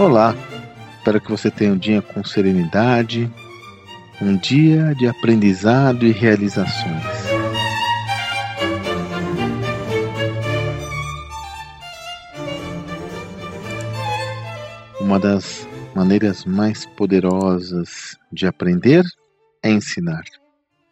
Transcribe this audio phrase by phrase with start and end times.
[0.00, 0.34] Olá,
[0.96, 3.30] espero que você tenha um dia com serenidade,
[4.18, 7.04] um dia de aprendizado e realizações.
[14.98, 19.04] Uma das maneiras mais poderosas de aprender
[19.62, 20.24] é ensinar.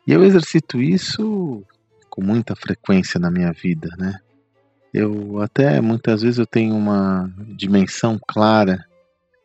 [0.07, 1.65] E eu exercito isso
[2.11, 4.19] com muita frequência na minha vida, né?
[4.93, 8.87] Eu até muitas vezes eu tenho uma dimensão clara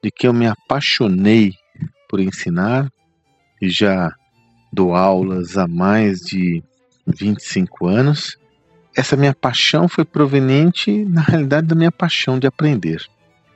[0.04, 1.54] de que eu me apaixonei
[2.10, 2.92] por ensinar
[3.62, 4.14] e já
[4.72, 6.62] dou aulas há mais de
[7.08, 8.38] 25 anos.
[8.96, 13.02] Essa minha paixão foi proveniente, na realidade, da minha paixão de aprender.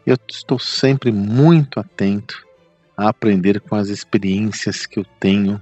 [0.06, 2.46] Eu estou sempre muito atento
[2.96, 5.62] a aprender com as experiências que eu tenho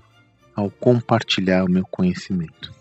[0.56, 2.74] ao compartilhar o meu conhecimento.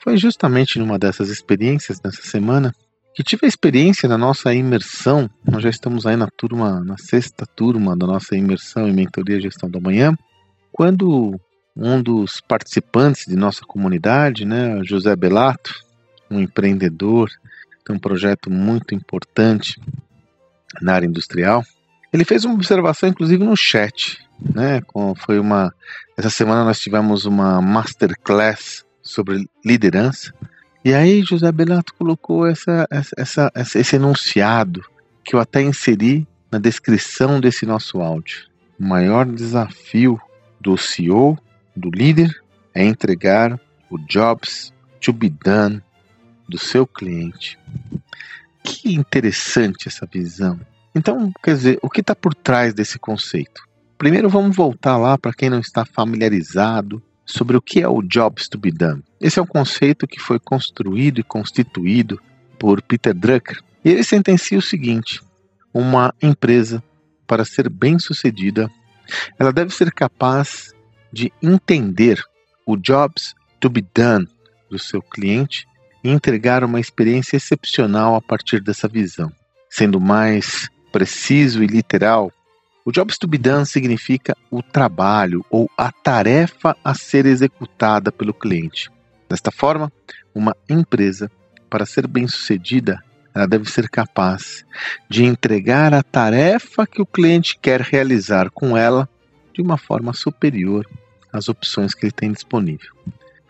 [0.00, 2.74] Foi justamente numa dessas experiências nessa semana
[3.14, 5.30] que tive a experiência na nossa imersão.
[5.44, 9.42] Nós já estamos aí na turma, na sexta turma da nossa imersão em mentoria e
[9.42, 10.16] gestão da manhã,
[10.72, 11.40] quando
[11.76, 15.74] um dos participantes de nossa comunidade, né, José Belato,
[16.30, 17.30] um empreendedor,
[17.84, 19.80] tem um projeto muito importante
[20.82, 21.62] na área industrial.
[22.12, 24.18] Ele fez uma observação, inclusive, no chat,
[24.54, 24.80] né?
[25.18, 25.72] Foi uma
[26.16, 30.32] essa semana nós tivemos uma masterclass sobre liderança
[30.84, 34.84] e aí José Belato colocou essa, essa, essa, esse enunciado
[35.24, 38.46] que eu até inseri na descrição desse nosso áudio.
[38.78, 40.20] O maior desafio
[40.60, 41.38] do CEO,
[41.74, 42.30] do líder,
[42.74, 43.58] é entregar
[43.90, 45.82] o jobs to be done
[46.48, 47.58] do seu cliente.
[48.62, 50.60] Que interessante essa visão.
[50.94, 53.62] Então, quer dizer, o que está por trás desse conceito?
[53.98, 58.48] Primeiro, vamos voltar lá para quem não está familiarizado sobre o que é o Jobs
[58.48, 59.02] to be Done.
[59.20, 62.20] Esse é um conceito que foi construído e constituído
[62.58, 63.60] por Peter Drucker.
[63.84, 65.20] E ele sentencia o seguinte:
[65.72, 66.82] uma empresa,
[67.26, 68.70] para ser bem-sucedida,
[69.38, 70.72] ela deve ser capaz
[71.12, 72.22] de entender
[72.66, 74.28] o Jobs to be Done
[74.70, 75.66] do seu cliente
[76.02, 79.32] e entregar uma experiência excepcional a partir dessa visão.
[79.70, 82.30] Sendo mais preciso e literal,
[82.84, 88.34] o Jobs to be done significa o trabalho ou a tarefa a ser executada pelo
[88.34, 88.90] cliente.
[89.28, 89.90] Desta forma,
[90.34, 91.30] uma empresa,
[91.70, 93.02] para ser bem-sucedida,
[93.34, 94.64] ela deve ser capaz
[95.08, 99.08] de entregar a tarefa que o cliente quer realizar com ela
[99.52, 100.86] de uma forma superior
[101.32, 102.92] às opções que ele tem disponível.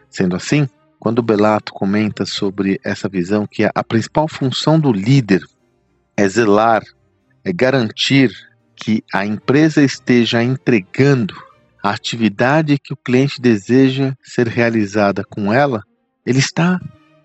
[0.08, 0.68] Sendo assim,
[0.98, 5.44] quando Belato comenta sobre essa visão que a principal função do líder
[6.16, 6.82] é zelar,
[7.44, 8.30] é garantir
[8.76, 11.34] que a empresa esteja entregando
[11.82, 15.82] a atividade que o cliente deseja ser realizada com ela,
[16.24, 16.80] ele está,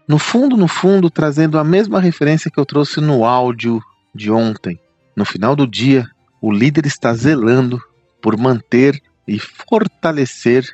[0.07, 3.79] no fundo, no fundo, trazendo a mesma referência que eu trouxe no áudio
[4.13, 4.79] de ontem.
[5.15, 6.05] No final do dia,
[6.41, 7.81] o líder está zelando
[8.21, 10.65] por manter e fortalecer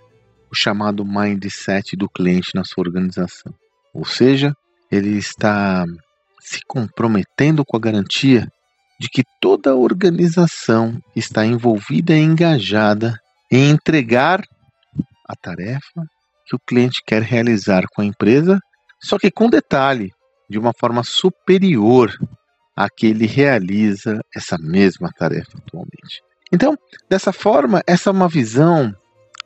[0.52, 3.54] o chamado mindset do cliente na sua organização.
[3.94, 4.54] Ou seja,
[4.92, 5.86] ele está
[6.40, 8.48] se comprometendo com a garantia
[9.00, 13.18] de que toda a organização está envolvida e engajada
[13.52, 14.42] em entregar
[15.28, 16.04] a tarefa
[16.46, 18.60] que o cliente quer realizar com a empresa,
[19.02, 20.12] só que com detalhe,
[20.50, 22.12] de uma forma superior
[22.76, 26.22] à que ele realiza essa mesma tarefa atualmente.
[26.52, 26.78] Então,
[27.10, 28.94] dessa forma, essa é uma visão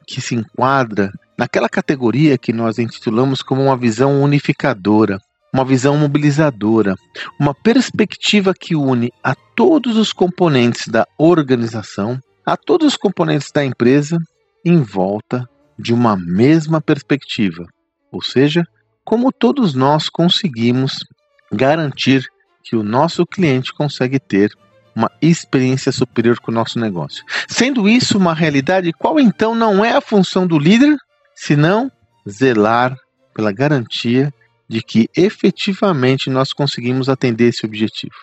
[0.05, 5.19] que se enquadra naquela categoria que nós intitulamos como uma visão unificadora,
[5.53, 6.95] uma visão mobilizadora,
[7.39, 13.63] uma perspectiva que une a todos os componentes da organização, a todos os componentes da
[13.63, 14.17] empresa,
[14.63, 17.65] em volta de uma mesma perspectiva,
[18.11, 18.65] ou seja,
[19.03, 21.05] como todos nós conseguimos
[21.51, 22.25] garantir
[22.63, 24.51] que o nosso cliente consegue ter
[24.95, 27.23] uma experiência superior com o nosso negócio.
[27.47, 30.97] Sendo isso uma realidade, qual então não é a função do líder,
[31.33, 31.91] senão
[32.29, 32.95] zelar
[33.33, 34.33] pela garantia
[34.69, 38.15] de que efetivamente nós conseguimos atender esse objetivo.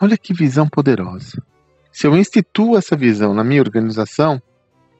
[0.00, 1.42] Olha que visão poderosa.
[1.92, 4.40] Se eu instituo essa visão na minha organização,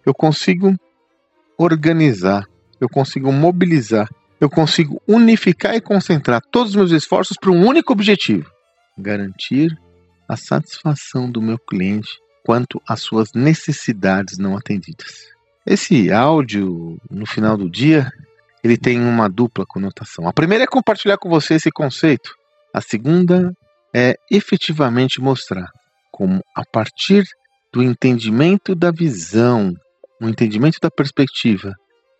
[0.05, 0.75] eu consigo
[1.57, 2.45] organizar,
[2.81, 4.09] eu consigo mobilizar,
[4.41, 8.51] eu consigo unificar e concentrar todos os meus esforços para um único objetivo:
[8.99, 9.71] garantir
[10.29, 12.11] a satisfação do meu cliente
[12.45, 15.29] quanto às suas necessidades não atendidas.
[15.65, 18.11] Esse áudio, no final do dia,
[18.63, 20.29] ele tem uma dupla conotação.
[20.29, 22.31] A primeira é compartilhar com você esse conceito.
[22.75, 23.53] A segunda
[23.95, 25.67] é efetivamente mostrar
[26.13, 27.25] como, a partir
[27.73, 29.73] do entendimento da visão,
[30.21, 31.73] o entendimento da perspectiva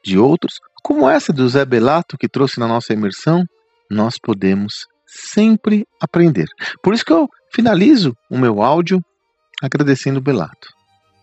[0.05, 3.45] de outros, como essa do Zé Belato que trouxe na nossa imersão,
[3.91, 6.47] nós podemos sempre aprender.
[6.83, 9.01] Por isso que eu finalizo o meu áudio
[9.61, 10.69] agradecendo o Belato.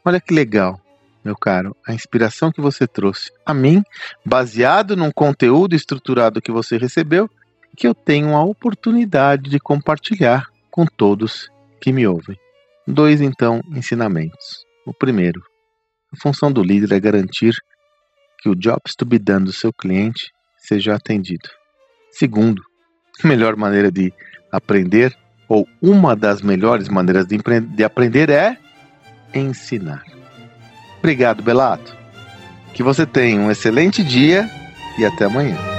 [0.05, 0.79] Olha que legal,
[1.27, 3.83] meu caro, a inspiração que você trouxe a mim,
[4.25, 7.29] baseado num conteúdo estruturado que você recebeu,
[7.75, 11.49] que eu tenho a oportunidade de compartilhar com todos
[11.81, 12.37] que me ouvem.
[12.87, 14.65] Dois, então, ensinamentos.
[14.85, 15.41] O primeiro,
[16.13, 17.53] a função do líder é garantir
[18.39, 21.49] que o jobs to be done do seu cliente seja atendido.
[22.09, 22.63] Segundo,
[23.21, 24.13] a melhor maneira de
[24.49, 25.13] aprender,
[25.49, 28.57] ou uma das melhores maneiras de, de aprender é
[29.33, 30.16] ensinar.
[30.99, 31.95] Obrigado, Belato.
[32.73, 34.47] Que você tenha um excelente dia
[34.97, 35.76] e até amanhã.